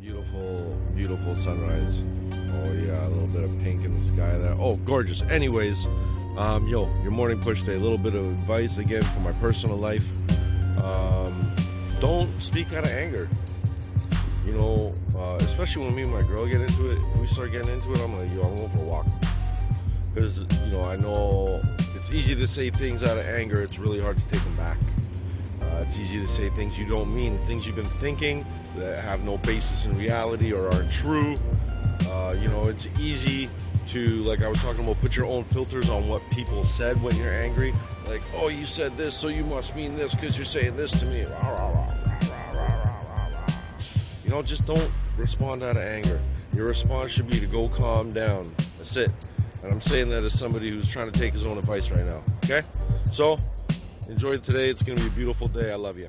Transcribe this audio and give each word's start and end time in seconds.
Beautiful, 0.00 0.80
beautiful 0.94 1.36
sunrise. 1.36 2.06
Oh 2.32 2.72
yeah, 2.72 3.06
a 3.06 3.10
little 3.10 3.26
bit 3.26 3.44
of 3.44 3.58
pink 3.62 3.84
in 3.84 3.90
the 3.90 4.00
sky 4.00 4.38
there. 4.38 4.54
Oh, 4.58 4.76
gorgeous. 4.76 5.20
Anyways, 5.22 5.86
um, 6.38 6.66
yo, 6.66 6.90
your 7.02 7.10
morning 7.10 7.38
push 7.38 7.62
day. 7.62 7.74
A 7.74 7.78
little 7.78 7.98
bit 7.98 8.14
of 8.14 8.24
advice 8.24 8.78
again 8.78 9.02
for 9.02 9.20
my 9.20 9.32
personal 9.32 9.76
life. 9.76 10.02
Um, 10.82 11.54
don't 12.00 12.34
speak 12.38 12.72
out 12.72 12.84
of 12.84 12.92
anger. 12.92 13.28
You 14.46 14.52
know, 14.52 14.90
uh, 15.18 15.36
especially 15.40 15.84
when 15.84 15.94
me 15.94 16.02
and 16.02 16.12
my 16.12 16.22
girl 16.22 16.46
get 16.46 16.62
into 16.62 16.92
it. 16.92 17.02
If 17.14 17.20
we 17.20 17.26
start 17.26 17.52
getting 17.52 17.70
into 17.70 17.92
it, 17.92 18.00
I'm 18.00 18.18
like, 18.18 18.30
yo, 18.30 18.40
I'm 18.40 18.56
going 18.56 18.70
for 18.70 18.78
a 18.78 18.84
walk. 18.84 19.06
Because 20.14 20.38
you 20.38 20.72
know, 20.72 20.82
I 20.82 20.96
know 20.96 21.60
it's 21.94 22.14
easy 22.14 22.34
to 22.34 22.48
say 22.48 22.70
things 22.70 23.02
out 23.02 23.18
of 23.18 23.26
anger. 23.26 23.62
It's 23.62 23.78
really 23.78 24.00
hard 24.00 24.16
to 24.16 24.24
take 24.30 24.42
them 24.42 24.56
back. 24.56 24.78
Uh, 25.80 25.84
it's 25.84 25.98
easy 25.98 26.18
to 26.18 26.26
say 26.26 26.50
things 26.50 26.78
you 26.78 26.86
don't 26.86 27.14
mean, 27.14 27.36
things 27.36 27.64
you've 27.64 27.76
been 27.76 27.84
thinking 27.84 28.44
that 28.76 28.98
have 28.98 29.24
no 29.24 29.38
basis 29.38 29.86
in 29.86 29.96
reality 29.98 30.52
or 30.52 30.70
aren't 30.72 30.92
true. 30.92 31.34
Uh, 32.06 32.34
you 32.40 32.48
know, 32.48 32.62
it's 32.64 32.86
easy 32.98 33.48
to, 33.88 34.22
like 34.22 34.42
I 34.42 34.48
was 34.48 34.60
talking 34.60 34.84
about, 34.84 35.00
put 35.00 35.16
your 35.16 35.26
own 35.26 35.44
filters 35.44 35.88
on 35.88 36.08
what 36.08 36.22
people 36.30 36.62
said 36.62 37.00
when 37.02 37.16
you're 37.16 37.40
angry. 37.40 37.72
Like, 38.06 38.22
oh, 38.36 38.48
you 38.48 38.66
said 38.66 38.96
this, 38.96 39.16
so 39.16 39.28
you 39.28 39.44
must 39.44 39.74
mean 39.74 39.94
this 39.94 40.14
because 40.14 40.36
you're 40.36 40.44
saying 40.44 40.76
this 40.76 40.98
to 41.00 41.06
me. 41.06 41.24
Rah, 41.24 41.48
rah, 41.48 41.68
rah, 41.70 41.86
you 44.24 44.30
know, 44.30 44.42
just 44.42 44.66
don't 44.66 44.90
respond 45.16 45.62
out 45.62 45.76
of 45.76 45.88
anger. 45.88 46.20
Your 46.54 46.66
response 46.66 47.10
should 47.10 47.26
be 47.26 47.40
to 47.40 47.46
go 47.46 47.68
calm 47.68 48.10
down. 48.10 48.52
That's 48.76 48.96
it. 48.96 49.12
And 49.62 49.72
I'm 49.72 49.80
saying 49.80 50.10
that 50.10 50.24
as 50.24 50.38
somebody 50.38 50.70
who's 50.70 50.88
trying 50.88 51.10
to 51.10 51.18
take 51.18 51.32
his 51.32 51.44
own 51.44 51.58
advice 51.58 51.90
right 51.90 52.04
now. 52.06 52.22
Okay? 52.44 52.62
So, 53.12 53.36
enjoy 54.10 54.36
today. 54.38 54.68
It's 54.68 54.82
going 54.82 54.98
to 54.98 55.04
be 55.04 55.08
a 55.08 55.12
beautiful 55.12 55.46
day. 55.46 55.72
I 55.72 55.76
love 55.76 55.96
you. 55.98 56.08